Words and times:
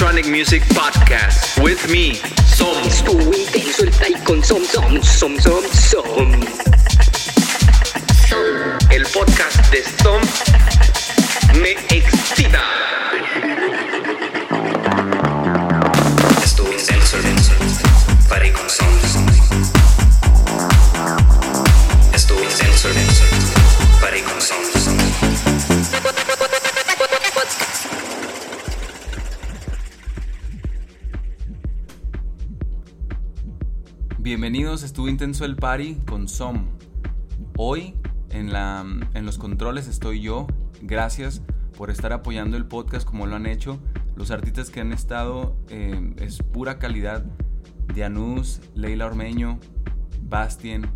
Electronic 0.00 0.30
Music 0.30 0.62
Podcast 0.68 1.58
with 1.60 1.90
me, 1.90 2.14
Som. 2.46 2.86
Estuvo 2.86 3.34
intenso 3.34 3.82
el 3.82 3.90
play 3.90 4.14
con 4.24 4.44
Som 4.44 4.64
Som 4.64 5.02
Som 5.02 5.36
Som 5.40 5.64
Som. 5.72 6.40
El 8.92 9.04
podcast 9.06 9.58
de 9.72 9.82
Som 10.00 10.20
me 11.60 11.72
excita. 11.90 12.87
Estuvo 34.98 35.10
intenso 35.10 35.44
el 35.44 35.54
party 35.54 35.94
con 36.08 36.26
Som. 36.26 36.66
Hoy 37.56 37.94
en, 38.30 38.52
la, 38.52 38.84
en 39.14 39.26
los 39.26 39.38
controles 39.38 39.86
estoy 39.86 40.20
yo. 40.20 40.48
Gracias 40.82 41.40
por 41.76 41.90
estar 41.90 42.12
apoyando 42.12 42.56
el 42.56 42.66
podcast 42.66 43.06
como 43.06 43.24
lo 43.28 43.36
han 43.36 43.46
hecho. 43.46 43.78
Los 44.16 44.32
artistas 44.32 44.70
que 44.70 44.80
han 44.80 44.92
estado 44.92 45.56
eh, 45.68 46.14
es 46.16 46.38
pura 46.38 46.80
calidad. 46.80 47.24
Dianus, 47.94 48.60
Leila 48.74 49.06
Ormeño, 49.06 49.60
Bastien, 50.20 50.90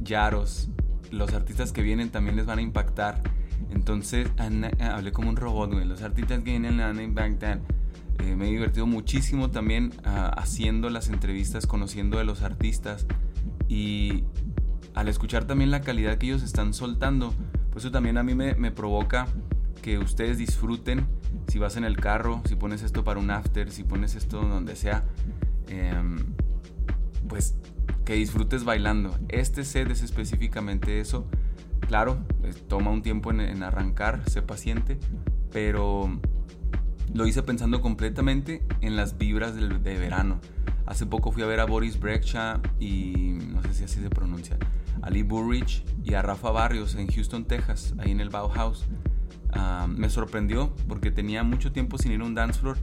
Yaros. 0.00 0.68
Los 1.12 1.32
artistas 1.32 1.70
que 1.70 1.82
vienen 1.82 2.10
también 2.10 2.34
les 2.34 2.46
van 2.46 2.58
a 2.58 2.62
impactar. 2.62 3.22
Entonces, 3.70 4.28
an- 4.38 4.72
hablé 4.82 5.12
como 5.12 5.28
un 5.28 5.36
robot, 5.36 5.72
güey. 5.72 5.84
Los 5.84 6.02
artistas 6.02 6.38
que 6.40 6.50
vienen 6.50 6.78
van 6.78 6.98
a 6.98 7.02
impactar. 7.04 7.60
Eh, 8.18 8.34
me 8.34 8.48
he 8.48 8.50
divertido 8.50 8.86
muchísimo 8.86 9.52
también 9.52 9.92
ah, 10.02 10.32
haciendo 10.36 10.90
las 10.90 11.10
entrevistas, 11.10 11.68
conociendo 11.68 12.18
de 12.18 12.24
los 12.24 12.42
artistas 12.42 13.06
y 13.68 14.24
al 14.94 15.08
escuchar 15.08 15.44
también 15.44 15.70
la 15.70 15.80
calidad 15.80 16.18
que 16.18 16.26
ellos 16.26 16.42
están 16.42 16.72
soltando, 16.72 17.34
pues 17.70 17.84
eso 17.84 17.92
también 17.92 18.18
a 18.18 18.22
mí 18.22 18.34
me, 18.34 18.70
provoca 18.70 19.26
que 19.82 19.98
ustedes 19.98 20.38
disfruten 20.38 21.06
si 21.48 21.58
vas 21.58 21.76
en 21.76 21.84
el 21.84 21.96
carro, 21.96 22.42
si 22.46 22.56
pones 22.56 22.82
esto 22.82 23.04
para 23.04 23.20
un 23.20 23.30
after, 23.30 23.70
si 23.70 23.84
pones 23.84 24.14
esto 24.14 24.40
donde 24.40 24.74
sea, 24.74 25.04
em, 25.68 26.16
pues 27.28 27.56
que 28.04 28.14
disfrutes 28.14 28.64
bailando. 28.64 29.16
Este 29.28 29.64
set 29.64 29.90
es 29.90 30.02
específicamente 30.02 31.00
eso. 31.00 31.26
Claro, 31.80 32.18
pues, 32.40 32.66
toma 32.66 32.90
un 32.90 33.02
tiempo 33.02 33.30
en 33.30 33.62
arrancar, 33.62 34.22
sé 34.28 34.42
paciente, 34.42 34.98
pero 35.52 36.18
lo 37.14 37.26
hice 37.26 37.42
pensando 37.42 37.80
completamente 37.80 38.62
en 38.80 38.96
las 38.96 39.18
vibras 39.18 39.54
del, 39.54 39.82
de 39.82 39.98
verano. 39.98 40.40
Hace 40.86 41.06
poco 41.06 41.32
fui 41.32 41.42
a 41.42 41.46
ver 41.46 41.60
a 41.60 41.64
Boris 41.64 41.98
Brecha 41.98 42.60
y 42.78 43.38
no 43.52 43.62
sé 43.62 43.74
si 43.74 43.84
así 43.84 44.00
se 44.00 44.08
pronuncia, 44.10 44.56
a 45.02 45.10
Lee 45.10 45.22
Burridge 45.22 45.84
y 46.04 46.14
a 46.14 46.22
Rafa 46.22 46.50
Barrios 46.50 46.94
en 46.94 47.08
Houston, 47.08 47.44
Texas, 47.44 47.94
ahí 47.98 48.10
en 48.12 48.20
el 48.20 48.30
Bauhaus. 48.30 48.84
Ah, 49.52 49.86
me 49.88 50.10
sorprendió 50.10 50.74
porque 50.86 51.10
tenía 51.10 51.42
mucho 51.42 51.72
tiempo 51.72 51.98
sin 51.98 52.12
ir 52.12 52.20
a 52.20 52.24
un 52.24 52.34
dance 52.34 52.60
floor. 52.60 52.76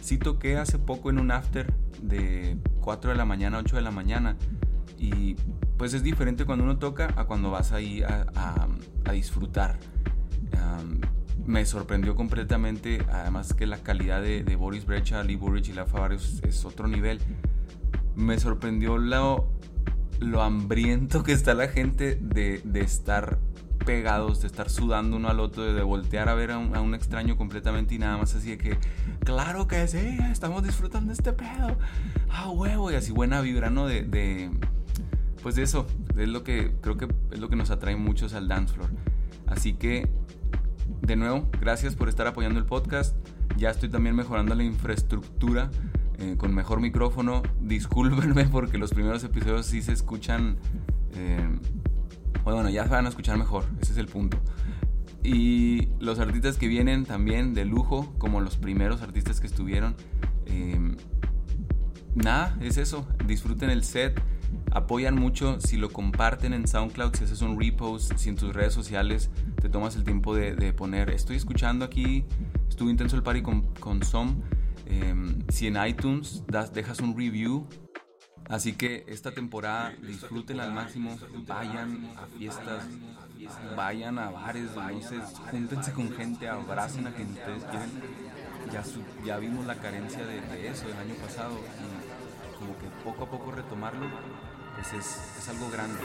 Sí 0.00 0.18
toqué 0.18 0.56
hace 0.58 0.78
poco 0.78 1.10
en 1.10 1.18
un 1.18 1.30
after 1.30 1.72
de 2.02 2.56
4 2.80 3.10
de 3.10 3.16
la 3.16 3.24
mañana 3.24 3.56
a 3.56 3.60
8 3.60 3.76
de 3.76 3.82
la 3.82 3.90
mañana 3.90 4.36
y 4.98 5.34
pues 5.76 5.94
es 5.94 6.02
diferente 6.02 6.44
cuando 6.44 6.64
uno 6.64 6.78
toca 6.78 7.12
a 7.16 7.24
cuando 7.24 7.50
vas 7.50 7.72
ahí 7.72 8.02
a, 8.02 8.26
a- 9.04 9.12
disfrutar. 9.12 9.78
Um, 10.52 11.00
me 11.48 11.64
sorprendió 11.64 12.14
completamente, 12.14 13.02
además 13.10 13.54
que 13.54 13.66
la 13.66 13.78
calidad 13.78 14.20
de, 14.20 14.56
Boris 14.56 14.84
Brecha, 14.84 15.24
Lee 15.24 15.36
Burridge 15.36 15.70
y 15.70 15.72
La 15.72 15.86
Favarios 15.86 16.42
es 16.42 16.66
otro 16.66 16.86
nivel. 16.88 17.20
Me 18.14 18.38
sorprendió 18.38 18.98
lo, 18.98 19.48
lo 20.20 20.42
hambriento 20.42 21.22
que 21.22 21.32
está 21.32 21.54
la 21.54 21.68
gente 21.68 22.18
de, 22.20 22.60
de 22.64 22.80
estar 22.82 23.38
pegados, 23.86 24.42
de 24.42 24.46
estar 24.46 24.68
sudando 24.68 25.16
uno 25.16 25.30
al 25.30 25.40
otro, 25.40 25.62
de, 25.62 25.72
de 25.72 25.82
voltear 25.82 26.28
a 26.28 26.34
ver 26.34 26.50
a 26.50 26.58
un, 26.58 26.76
a 26.76 26.82
un 26.82 26.94
extraño 26.94 27.38
completamente 27.38 27.94
y 27.94 27.98
nada 27.98 28.18
más 28.18 28.34
así 28.34 28.50
de 28.50 28.58
que, 28.58 28.78
claro 29.24 29.66
que 29.66 29.88
sí, 29.88 30.18
estamos 30.30 30.62
disfrutando 30.62 31.14
este 31.14 31.32
pedo, 31.32 31.78
ah 32.28 32.50
huevo, 32.50 32.92
y 32.92 32.94
así 32.94 33.10
buena 33.10 33.40
vibra, 33.40 33.70
¿no? 33.70 33.86
De, 33.86 34.02
de, 34.02 34.50
pues 35.42 35.54
de 35.54 35.62
eso, 35.62 35.86
es 36.14 36.28
lo 36.28 36.44
que 36.44 36.74
creo 36.82 36.98
que 36.98 37.08
es 37.30 37.38
lo 37.38 37.48
que 37.48 37.56
nos 37.56 37.70
atrae 37.70 37.96
muchos 37.96 38.34
al 38.34 38.48
dance 38.48 38.74
floor. 38.74 38.90
Así 39.46 39.72
que, 39.72 40.10
de 41.02 41.16
nuevo, 41.16 41.48
gracias 41.60 41.94
por 41.94 42.08
estar 42.08 42.26
apoyando 42.26 42.58
el 42.58 42.66
podcast. 42.66 43.16
Ya 43.56 43.70
estoy 43.70 43.88
también 43.88 44.14
mejorando 44.14 44.54
la 44.54 44.62
infraestructura 44.64 45.70
eh, 46.18 46.36
con 46.36 46.54
mejor 46.54 46.80
micrófono. 46.80 47.42
Discúlpenme 47.60 48.44
porque 48.52 48.78
los 48.78 48.92
primeros 48.92 49.24
episodios 49.24 49.66
sí 49.66 49.82
se 49.82 49.92
escuchan. 49.92 50.56
eh, 51.14 51.48
bueno, 52.44 52.70
ya 52.70 52.84
se 52.84 52.90
van 52.90 53.04
a 53.06 53.08
escuchar 53.10 53.36
mejor, 53.36 53.64
ese 53.80 53.92
es 53.92 53.98
el 53.98 54.06
punto. 54.06 54.38
Y 55.22 55.88
los 56.00 56.18
artistas 56.18 56.56
que 56.56 56.68
vienen 56.68 57.04
también 57.04 57.52
de 57.52 57.64
lujo, 57.64 58.14
como 58.18 58.40
los 58.40 58.56
primeros 58.56 59.02
artistas 59.02 59.40
que 59.40 59.46
estuvieron. 59.46 59.94
eh, 60.46 60.96
nada, 62.14 62.56
es 62.60 62.78
eso. 62.78 63.06
Disfruten 63.26 63.70
el 63.70 63.84
set. 63.84 64.20
Apoyan 64.72 65.14
mucho 65.14 65.60
si 65.60 65.76
lo 65.76 65.90
comparten 65.90 66.52
en 66.52 66.66
SoundCloud, 66.68 67.14
si 67.16 67.24
haces 67.24 67.40
un 67.42 67.58
repost, 67.58 68.16
si 68.16 68.28
en 68.28 68.36
tus 68.36 68.54
redes 68.54 68.72
sociales 68.74 69.30
te 69.60 69.68
tomas 69.68 69.96
el 69.96 70.04
tiempo 70.04 70.34
de, 70.34 70.54
de 70.54 70.72
poner, 70.72 71.10
estoy 71.10 71.36
escuchando 71.36 71.84
aquí, 71.84 72.24
estuvo 72.68 72.90
intenso 72.90 73.16
el 73.16 73.22
party 73.22 73.42
con, 73.42 73.62
con 73.74 74.02
Som. 74.02 74.42
Em, 74.86 75.42
si 75.48 75.66
en 75.66 75.76
iTunes 75.84 76.44
das, 76.46 76.72
dejas 76.72 77.00
un 77.00 77.16
review. 77.16 77.66
Así 78.48 78.72
que 78.72 79.04
esta 79.08 79.32
temporada 79.32 79.92
disfrútenla 80.00 80.64
al 80.64 80.72
máximo, 80.72 81.18
vayan 81.46 82.08
a 82.16 82.24
fiestas, 82.38 82.84
vayan 83.76 84.18
a 84.18 84.30
bares, 84.30 84.70
no 84.74 85.02
sé, 85.02 85.18
júntense 85.50 85.92
con 85.92 86.10
gente, 86.12 86.48
abracen 86.48 87.06
a 87.06 87.12
quien 87.12 87.28
ustedes 87.28 87.64
quieren. 87.64 87.90
Ya, 88.72 88.82
su- 88.84 89.02
ya 89.24 89.36
vimos 89.38 89.66
la 89.66 89.74
carencia 89.74 90.24
de, 90.26 90.40
de 90.40 90.68
eso 90.68 90.86
el 90.86 90.96
año 90.96 91.14
pasado 91.22 91.58
poco 93.04 93.24
a 93.24 93.30
poco 93.30 93.50
retomarlo, 93.50 94.06
pues 94.74 94.92
es, 94.92 95.38
es 95.38 95.48
algo 95.48 95.70
grande. 95.70 96.00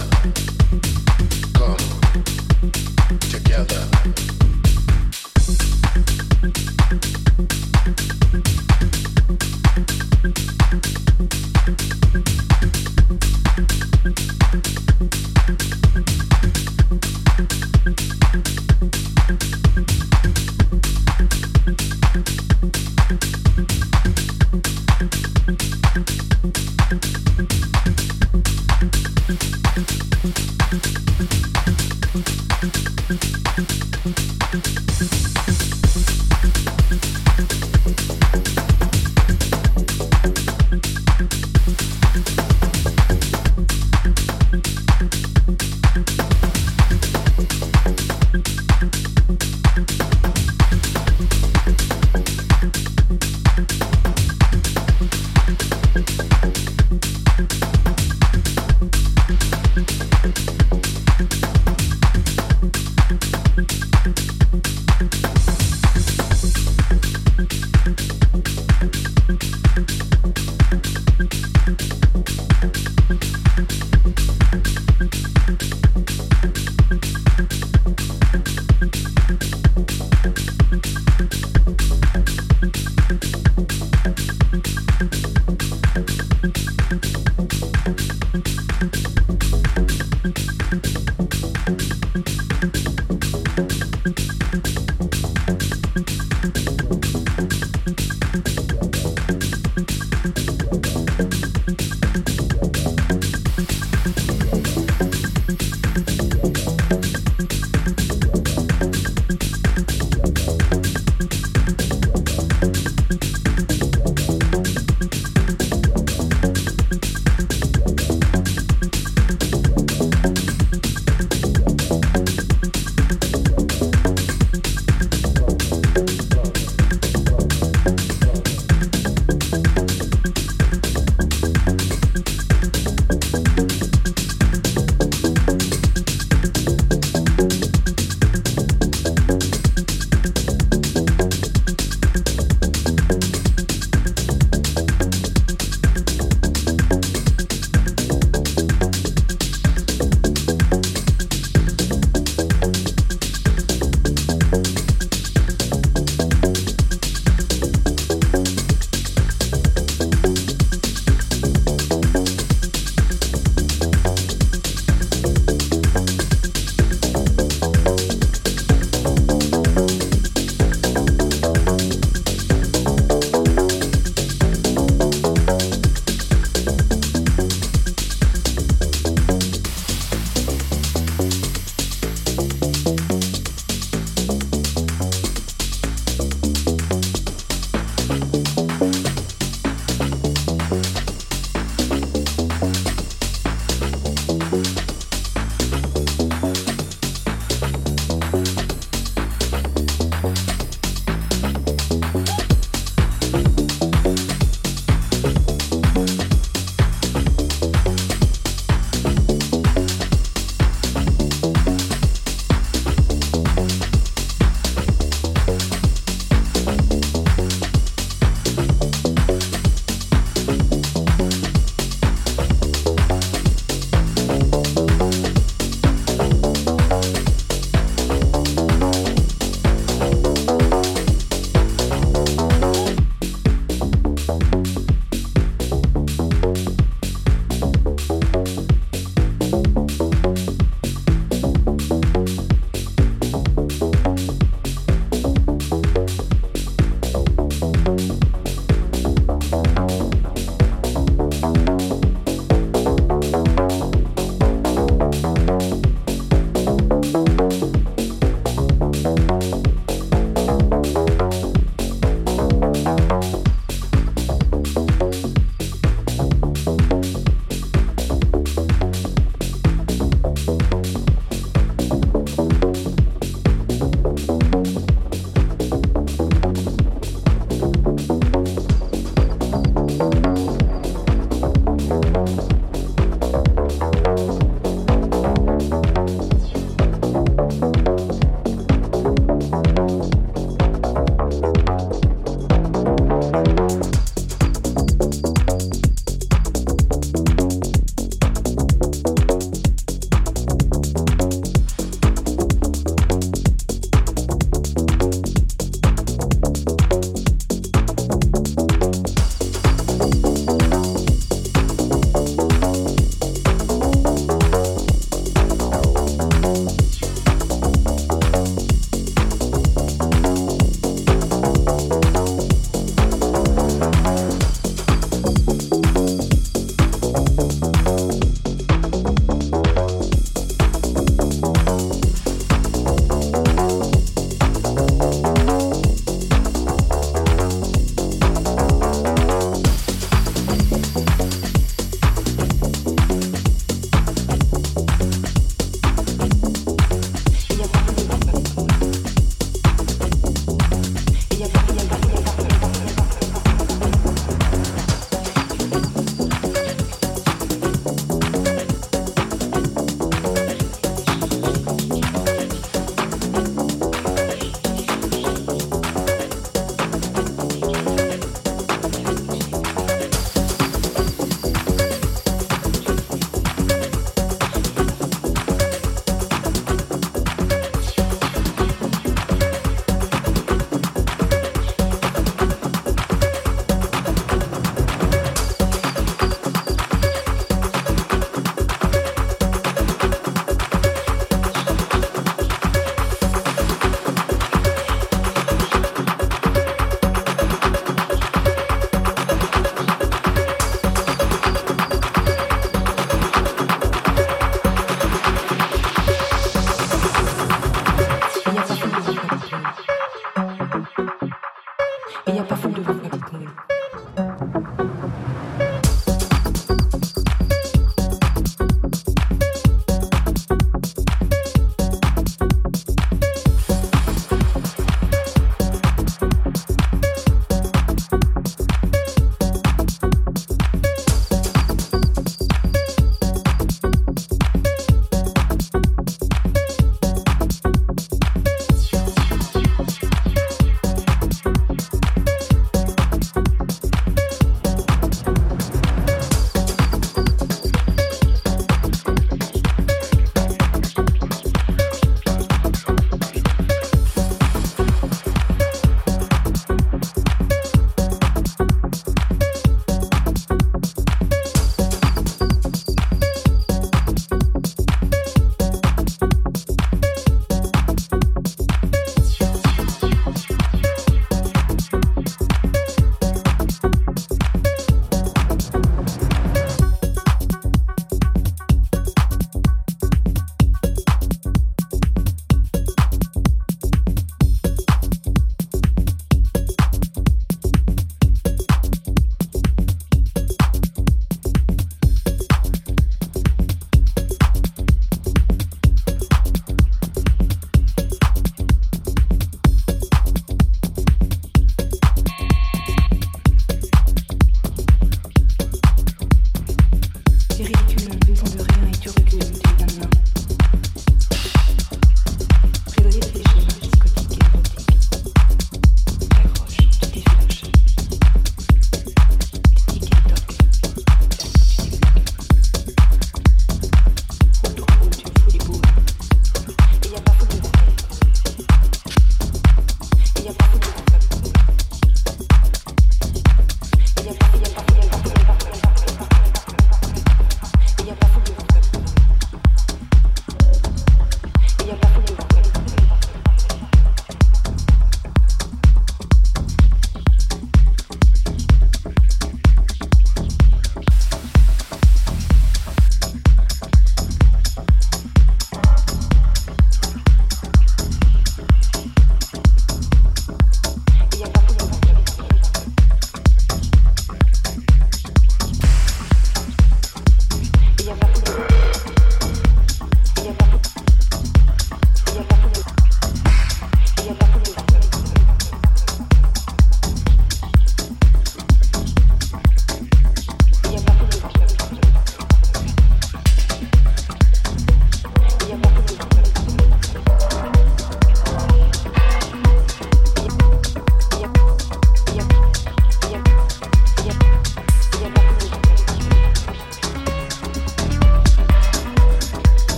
Africa. 0.00 0.49